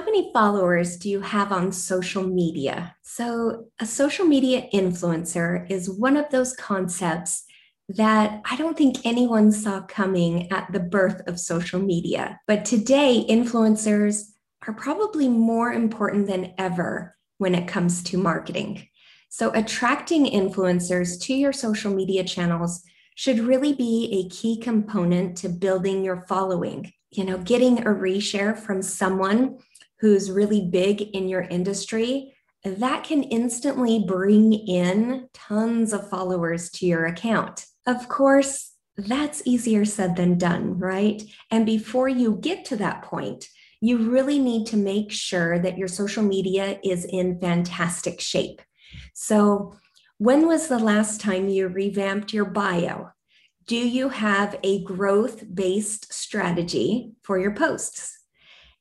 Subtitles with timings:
[0.00, 2.96] Many followers do you have on social media?
[3.02, 7.44] So, a social media influencer is one of those concepts
[7.90, 12.40] that I don't think anyone saw coming at the birth of social media.
[12.46, 14.22] But today, influencers
[14.66, 18.88] are probably more important than ever when it comes to marketing.
[19.28, 22.82] So, attracting influencers to your social media channels
[23.14, 26.94] should really be a key component to building your following.
[27.10, 29.58] You know, getting a reshare from someone
[30.02, 36.86] who's really big in your industry, that can instantly bring in tons of followers to
[36.86, 37.66] your account.
[37.86, 41.22] Of course, that's easier said than done, right?
[41.52, 43.48] And before you get to that point,
[43.80, 48.60] you really need to make sure that your social media is in fantastic shape.
[49.14, 49.76] So,
[50.18, 53.10] when was the last time you revamped your bio?
[53.66, 58.21] Do you have a growth based strategy for your posts?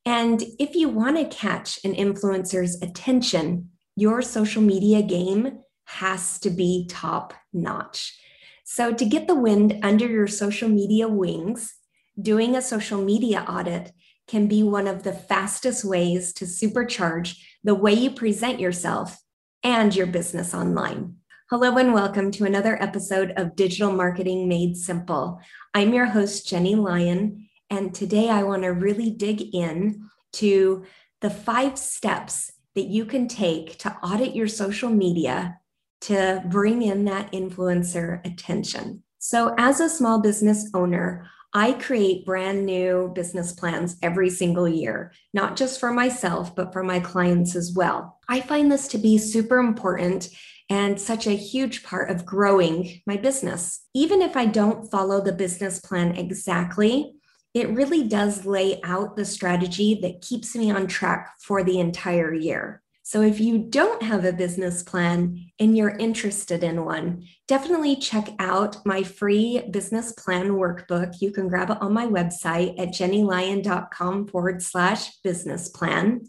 [0.05, 6.49] And if you want to catch an influencer's attention, your social media game has to
[6.49, 8.17] be top notch.
[8.63, 11.73] So, to get the wind under your social media wings,
[12.19, 13.91] doing a social media audit
[14.27, 19.19] can be one of the fastest ways to supercharge the way you present yourself
[19.63, 21.15] and your business online.
[21.49, 25.41] Hello, and welcome to another episode of Digital Marketing Made Simple.
[25.73, 30.85] I'm your host, Jenny Lyon, and today I want to really dig in to
[31.21, 35.57] the five steps that you can take to audit your social media
[36.01, 39.03] to bring in that influencer attention.
[39.19, 45.13] So, as a small business owner, I create brand new business plans every single year,
[45.33, 48.19] not just for myself, but for my clients as well.
[48.27, 50.29] I find this to be super important
[50.69, 53.81] and such a huge part of growing my business.
[53.93, 57.13] Even if I don't follow the business plan exactly,
[57.53, 62.33] it really does lay out the strategy that keeps me on track for the entire
[62.33, 62.81] year.
[63.03, 68.29] So, if you don't have a business plan and you're interested in one, definitely check
[68.39, 71.15] out my free business plan workbook.
[71.19, 76.21] You can grab it on my website at jennylyon.com forward slash business plan.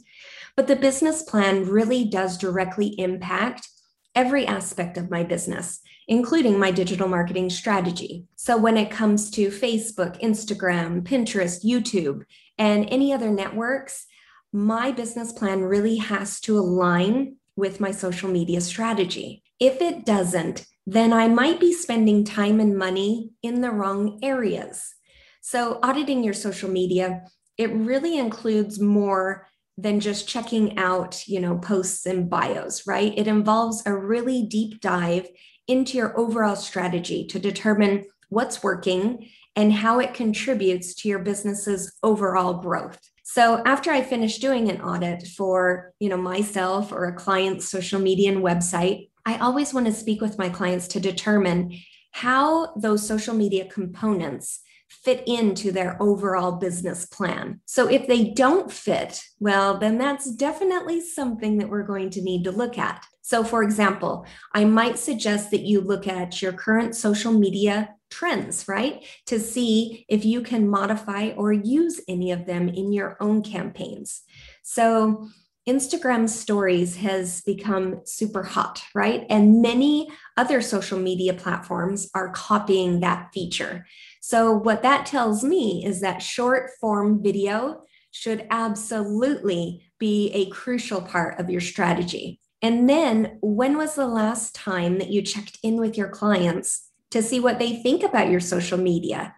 [0.57, 3.69] But the business plan really does directly impact
[4.15, 8.25] every aspect of my business including my digital marketing strategy.
[8.37, 12.25] So, when it comes to Facebook, Instagram, Pinterest, YouTube,
[12.59, 14.07] and any other networks,
[14.53, 19.43] my business plan really has to align with my social media strategy.
[19.59, 24.95] If it doesn't, then I might be spending time and money in the wrong areas.
[25.41, 27.25] So, auditing your social media,
[27.57, 29.47] it really includes more
[29.79, 33.13] than just checking out, you know, posts and bios, right?
[33.17, 35.29] It involves a really deep dive
[35.69, 41.93] into your overall strategy to determine what's working and how it contributes to your business's
[42.03, 42.99] overall growth.
[43.25, 48.01] So after I finish doing an audit for, you know, myself or a client's social
[48.01, 51.79] media and website, I always want to speak with my clients to determine
[52.11, 54.61] how those social media components
[55.03, 57.61] fit into their overall business plan.
[57.67, 62.45] So if they don't fit, well, then that's definitely something that we're going to need
[62.45, 63.05] to look at.
[63.23, 68.69] So, for example, I might suggest that you look at your current social media trends,
[68.69, 69.05] right?
[69.27, 74.23] To see if you can modify or use any of them in your own campaigns.
[74.63, 75.29] So,
[75.69, 79.25] Instagram stories has become super hot, right?
[79.31, 83.87] And many other social media platforms are copying that feature.
[84.25, 87.83] So, what that tells me is that short form video
[88.13, 92.39] should absolutely be a crucial part of your strategy.
[92.63, 97.21] And then, when was the last time that you checked in with your clients to
[97.21, 99.35] see what they think about your social media?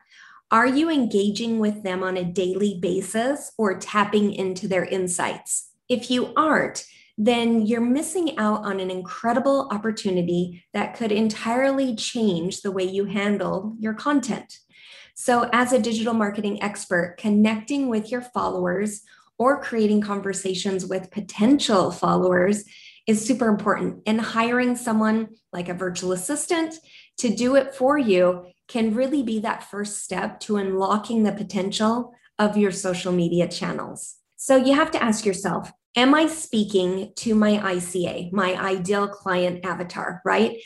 [0.51, 5.71] Are you engaging with them on a daily basis or tapping into their insights?
[5.89, 6.85] If you aren't,
[7.17, 13.07] then you're missing out on an incredible opportunity that could entirely change the way you
[13.07, 14.59] handle your content.
[15.15, 19.03] So, as a digital marketing expert, connecting with your followers
[19.39, 22.65] or creating conversations with potential followers
[23.07, 24.03] is super important.
[24.07, 26.75] And hiring someone like a virtual assistant
[27.19, 32.13] to do it for you can really be that first step to unlocking the potential
[32.39, 34.17] of your social media channels.
[34.37, 39.65] So you have to ask yourself Am I speaking to my ICA, my ideal client
[39.65, 40.57] avatar, right?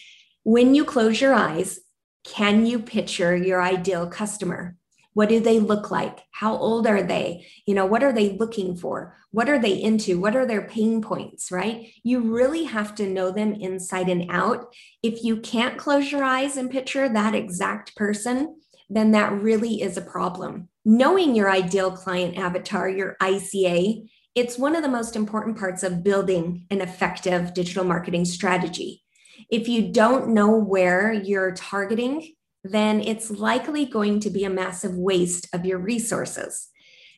[0.43, 1.79] When you close your eyes,
[2.25, 4.77] can you picture your ideal customer?
[5.15, 6.21] What do they look like?
[6.31, 7.47] How old are they?
[7.67, 9.17] You know, what are they looking for?
[9.33, 10.21] What are they into?
[10.21, 11.91] What are their pain points, right?
[12.05, 14.73] You really have to know them inside and out.
[15.03, 19.97] If you can't close your eyes and picture that exact person, then that really is
[19.97, 20.69] a problem.
[20.85, 26.05] Knowing your ideal client avatar, your ICA, it's one of the most important parts of
[26.05, 29.03] building an effective digital marketing strategy.
[29.51, 34.95] If you don't know where you're targeting, then it's likely going to be a massive
[34.95, 36.69] waste of your resources.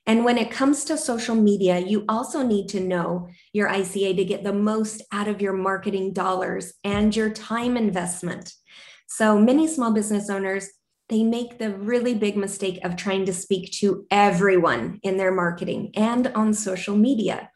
[0.06, 4.24] And when it comes to social media, you also need to know your ICA to
[4.24, 8.52] get the most out of your marketing dollars and your time investment.
[9.06, 10.68] So many small business owners,
[11.08, 15.90] they make the really big mistake of trying to speak to everyone in their marketing
[15.94, 17.50] and on social media.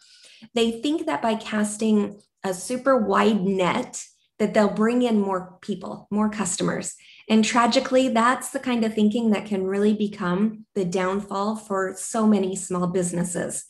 [0.54, 4.04] They think that by casting a super wide net
[4.38, 6.94] that they'll bring in more people, more customers.
[7.28, 12.26] And tragically, that's the kind of thinking that can really become the downfall for so
[12.26, 13.64] many small businesses.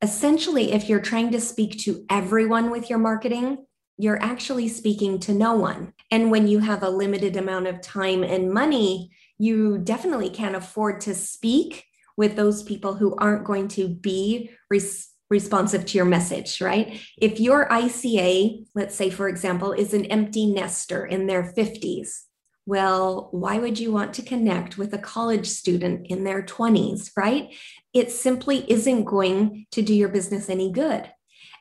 [0.00, 3.66] Essentially, if you're trying to speak to everyone with your marketing,
[3.98, 5.92] you're actually speaking to no one.
[6.10, 11.00] And when you have a limited amount of time and money, you definitely can't afford
[11.02, 11.84] to speak
[12.16, 17.00] with those people who aren't going to be res- responsive to your message, right?
[17.18, 22.08] If your ICA, let's say, for example, is an empty nester in their 50s,
[22.66, 27.54] well, why would you want to connect with a college student in their 20s, right?
[27.94, 31.10] It simply isn't going to do your business any good.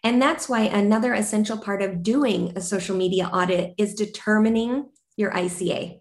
[0.03, 5.31] And that's why another essential part of doing a social media audit is determining your
[5.31, 5.99] ICA.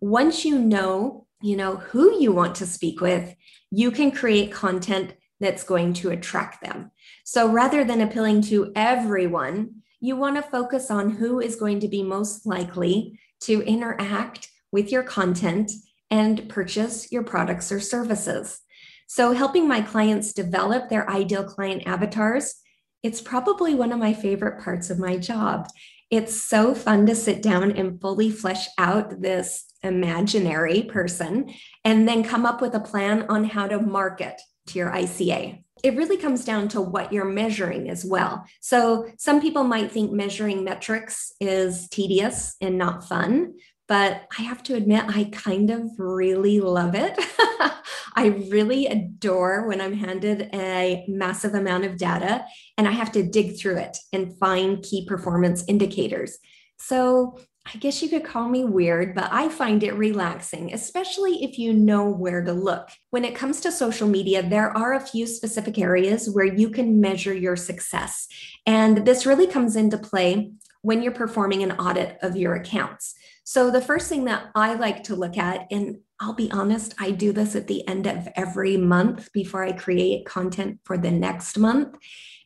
[0.00, 3.34] Once you know, you know who you want to speak with,
[3.70, 6.90] you can create content that's going to attract them.
[7.24, 11.88] So rather than appealing to everyone, you want to focus on who is going to
[11.88, 15.70] be most likely to interact with your content
[16.10, 18.60] and purchase your products or services.
[19.06, 22.56] So, helping my clients develop their ideal client avatars,
[23.02, 25.68] it's probably one of my favorite parts of my job.
[26.10, 31.52] It's so fun to sit down and fully flesh out this imaginary person
[31.84, 35.96] and then come up with a plan on how to market to your ICA it
[35.96, 38.46] really comes down to what you're measuring as well.
[38.60, 43.52] So, some people might think measuring metrics is tedious and not fun,
[43.86, 47.18] but I have to admit, I kind of really love it.
[48.16, 52.46] I really adore when I'm handed a massive amount of data
[52.78, 56.38] and I have to dig through it and find key performance indicators.
[56.78, 57.38] So,
[57.74, 61.72] I guess you could call me weird, but I find it relaxing, especially if you
[61.72, 62.88] know where to look.
[63.10, 67.00] When it comes to social media, there are a few specific areas where you can
[67.00, 68.28] measure your success.
[68.64, 70.52] And this really comes into play
[70.82, 73.16] when you're performing an audit of your accounts.
[73.42, 77.10] So, the first thing that I like to look at, and I'll be honest, I
[77.10, 81.58] do this at the end of every month before I create content for the next
[81.58, 81.96] month,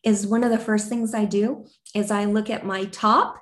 [0.03, 3.37] is one of the first things I do is I look at my top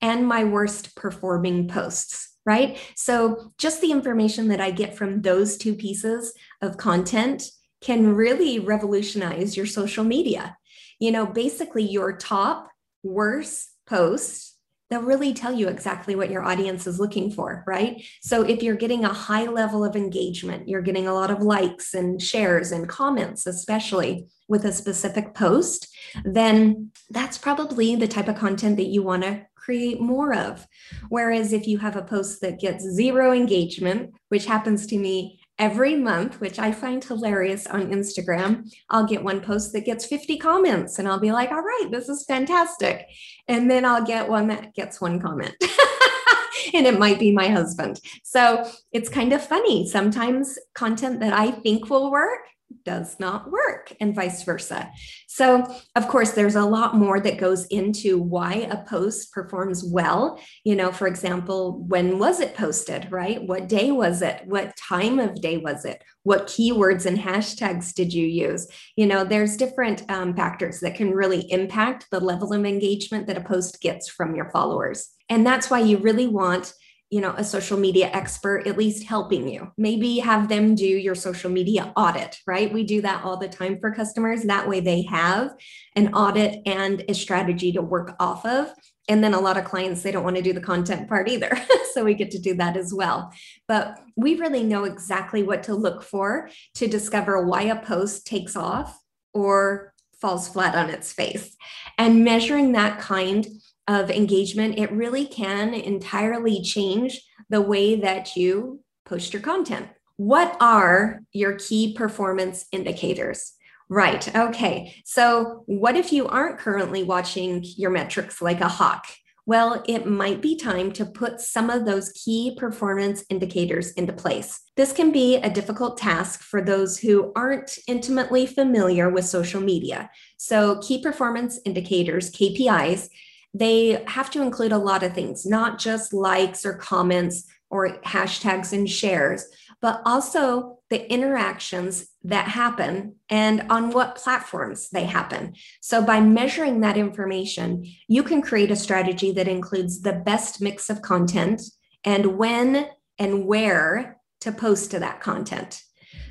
[0.00, 2.78] and my worst performing posts, right?
[2.96, 7.44] So just the information that I get from those two pieces of content
[7.80, 10.56] can really revolutionize your social media.
[10.98, 12.68] You know, basically your top
[13.02, 14.58] worst posts
[14.90, 18.02] they'll really tell you exactly what your audience is looking for, right?
[18.22, 21.94] So if you're getting a high level of engagement, you're getting a lot of likes
[21.94, 28.36] and shares and comments, especially with a specific post, then that's probably the type of
[28.36, 30.66] content that you want to create more of.
[31.10, 35.94] Whereas if you have a post that gets zero engagement, which happens to me every
[35.94, 40.98] month, which I find hilarious on Instagram, I'll get one post that gets 50 comments
[40.98, 43.08] and I'll be like, all right, this is fantastic.
[43.46, 45.54] And then I'll get one that gets one comment.
[46.72, 48.00] and it might be my husband.
[48.24, 49.86] So it's kind of funny.
[49.86, 52.40] Sometimes content that I think will work
[52.84, 54.90] does not work and vice versa.
[55.26, 60.40] So, of course, there's a lot more that goes into why a post performs well.
[60.64, 63.42] You know, for example, when was it posted, right?
[63.42, 64.42] What day was it?
[64.46, 66.02] What time of day was it?
[66.22, 68.68] What keywords and hashtags did you use?
[68.96, 73.38] You know, there's different um, factors that can really impact the level of engagement that
[73.38, 75.10] a post gets from your followers.
[75.28, 76.72] And that's why you really want
[77.10, 79.72] you know a social media expert at least helping you.
[79.76, 82.72] Maybe have them do your social media audit right?
[82.72, 84.42] We do that all the time for customers.
[84.42, 85.54] That way they have
[85.96, 88.72] an audit and a strategy to work off of.
[89.08, 91.50] And then a lot of clients they don't want to do the content part either
[91.94, 93.32] so we get to do that as well.
[93.66, 98.54] But we really know exactly what to look for to discover why a post takes
[98.54, 98.98] off
[99.32, 101.56] or falls flat on its face.
[101.96, 103.46] And measuring that kind
[103.88, 109.88] of engagement, it really can entirely change the way that you post your content.
[110.16, 113.52] What are your key performance indicators?
[113.88, 114.34] Right.
[114.36, 114.94] Okay.
[115.06, 119.06] So, what if you aren't currently watching your metrics like a hawk?
[119.46, 124.60] Well, it might be time to put some of those key performance indicators into place.
[124.76, 130.10] This can be a difficult task for those who aren't intimately familiar with social media.
[130.36, 133.08] So, key performance indicators, KPIs,
[133.54, 138.72] they have to include a lot of things, not just likes or comments or hashtags
[138.72, 139.46] and shares,
[139.80, 145.54] but also the interactions that happen and on what platforms they happen.
[145.80, 150.88] So, by measuring that information, you can create a strategy that includes the best mix
[150.88, 151.62] of content
[152.04, 152.88] and when
[153.18, 155.82] and where to post to that content.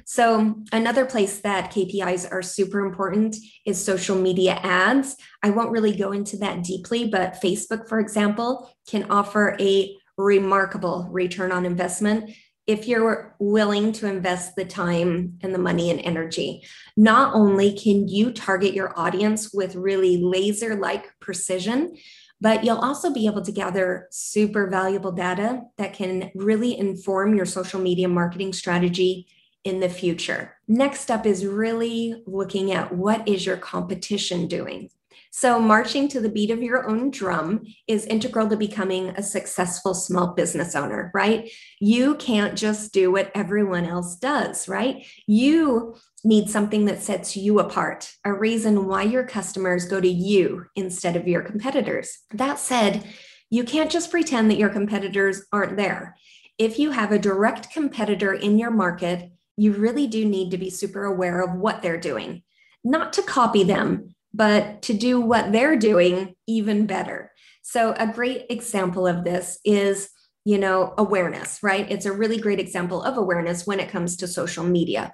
[0.10, 3.36] So, another place that KPIs are super important
[3.66, 5.18] is social media ads.
[5.44, 11.10] I won't really go into that deeply, but Facebook, for example, can offer a remarkable
[11.12, 12.32] return on investment
[12.68, 16.64] if you're willing to invest the time and the money and energy.
[16.96, 21.98] Not only can you target your audience with really laser like precision,
[22.40, 27.46] but you'll also be able to gather super valuable data that can really inform your
[27.46, 29.28] social media marketing strategy
[29.68, 30.56] in the future.
[30.68, 34.90] Next up is really looking at what is your competition doing?
[35.30, 39.94] So, marching to the beat of your own drum is integral to becoming a successful
[39.94, 41.52] small business owner, right?
[41.80, 45.06] You can't just do what everyone else does, right?
[45.28, 50.66] You need something that sets you apart, a reason why your customers go to you
[50.76, 52.20] instead of your competitors.
[52.34, 53.04] That said,
[53.50, 56.16] you can't just pretend that your competitors aren't there.
[56.58, 60.70] If you have a direct competitor in your market, you really do need to be
[60.70, 62.44] super aware of what they're doing,
[62.84, 67.32] not to copy them, but to do what they're doing even better.
[67.64, 70.10] So, a great example of this is,
[70.46, 71.90] you know, awareness, right?
[71.92, 75.14] It's a really great example of awareness when it comes to social media.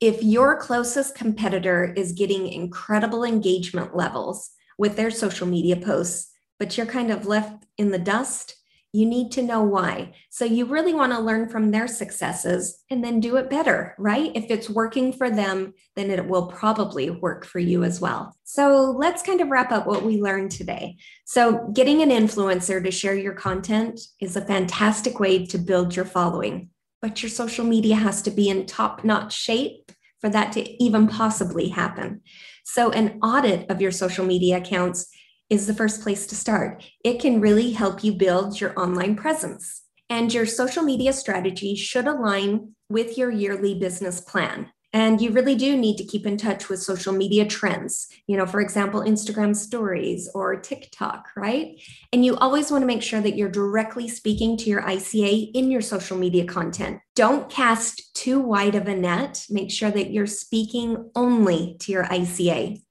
[0.00, 6.76] If your closest competitor is getting incredible engagement levels with their social media posts, but
[6.76, 8.56] you're kind of left in the dust,
[8.92, 10.12] you need to know why.
[10.30, 14.30] So you really want to learn from their successes and then do it better, right?
[14.34, 18.36] If it's working for them, then it will probably work for you as well.
[18.44, 20.96] So let's kind of wrap up what we learned today.
[21.24, 26.04] So getting an influencer to share your content is a fantastic way to build your
[26.04, 26.68] following,
[27.00, 31.08] but your social media has to be in top notch shape for that to even
[31.08, 32.20] possibly happen.
[32.64, 35.08] So an audit of your social media accounts
[35.52, 36.82] is the first place to start.
[37.04, 39.82] It can really help you build your online presence.
[40.08, 44.70] And your social media strategy should align with your yearly business plan.
[44.94, 48.46] And you really do need to keep in touch with social media trends, you know,
[48.46, 51.78] for example, Instagram stories or TikTok, right?
[52.14, 55.70] And you always want to make sure that you're directly speaking to your ICA in
[55.70, 57.00] your social media content.
[57.14, 59.44] Don't cast too wide of a net.
[59.50, 62.82] Make sure that you're speaking only to your ICA.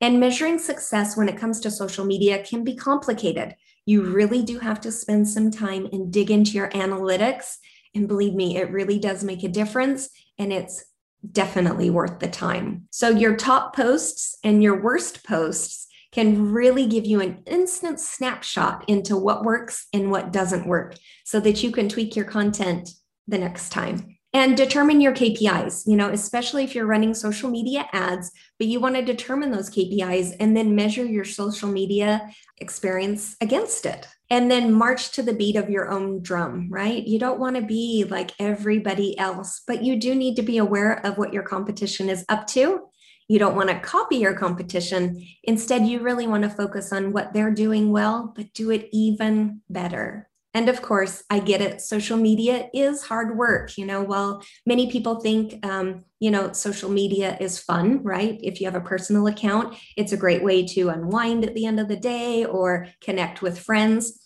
[0.00, 3.54] And measuring success when it comes to social media can be complicated.
[3.84, 7.56] You really do have to spend some time and dig into your analytics.
[7.94, 10.08] And believe me, it really does make a difference.
[10.38, 10.84] And it's
[11.30, 12.86] definitely worth the time.
[12.90, 18.84] So, your top posts and your worst posts can really give you an instant snapshot
[18.88, 22.90] into what works and what doesn't work so that you can tweak your content
[23.28, 27.88] the next time and determine your KPIs, you know, especially if you're running social media
[27.92, 33.36] ads, but you want to determine those KPIs and then measure your social media experience
[33.40, 34.06] against it.
[34.30, 37.04] And then march to the beat of your own drum, right?
[37.04, 41.04] You don't want to be like everybody else, but you do need to be aware
[41.04, 42.82] of what your competition is up to.
[43.26, 45.24] You don't want to copy your competition.
[45.42, 49.62] Instead, you really want to focus on what they're doing well, but do it even
[49.68, 50.29] better.
[50.52, 51.80] And of course, I get it.
[51.80, 53.78] Social media is hard work.
[53.78, 58.38] You know, while many people think um, you know, social media is fun, right?
[58.42, 61.80] If you have a personal account, it's a great way to unwind at the end
[61.80, 64.20] of the day or connect with friends.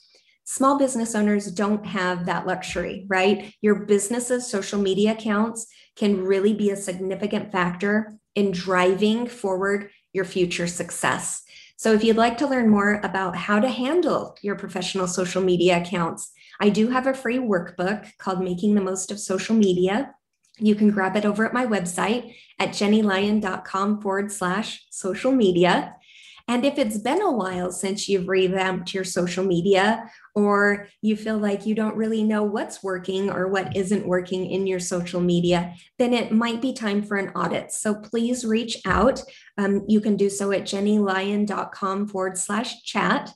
[0.44, 3.54] Small business owners don't have that luxury, right?
[3.62, 5.66] Your business's social media accounts
[5.96, 11.44] can really be a significant factor in driving forward your future success.
[11.76, 15.78] So, if you'd like to learn more about how to handle your professional social media
[15.80, 20.14] accounts, I do have a free workbook called Making the Most of Social Media.
[20.58, 25.96] You can grab it over at my website at jennylyon.com forward slash social media.
[26.46, 31.38] And if it's been a while since you've revamped your social media, or you feel
[31.38, 35.74] like you don't really know what's working or what isn't working in your social media,
[35.98, 37.70] then it might be time for an audit.
[37.72, 39.22] So please reach out.
[39.56, 43.32] Um, you can do so at jennylyon.com forward slash chat.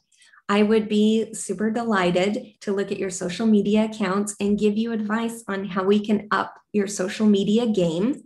[0.49, 4.93] I would be super delighted to look at your social media accounts and give you
[4.93, 8.23] advice on how we can up your social media game.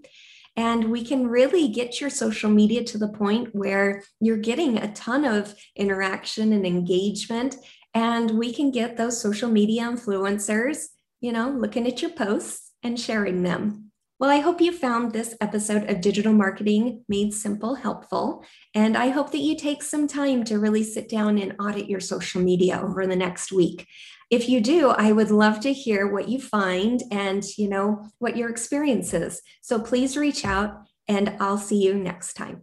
[0.55, 4.93] And we can really get your social media to the point where you're getting a
[4.93, 7.57] ton of interaction and engagement.
[7.95, 10.87] And we can get those social media influencers,
[11.21, 13.91] you know, looking at your posts and sharing them.
[14.19, 18.45] Well, I hope you found this episode of Digital Marketing Made Simple helpful.
[18.73, 21.99] And I hope that you take some time to really sit down and audit your
[21.99, 23.89] social media over the next week.
[24.31, 28.37] If you do, I would love to hear what you find and, you know, what
[28.37, 29.43] your experience is.
[29.61, 32.63] So please reach out and I'll see you next time.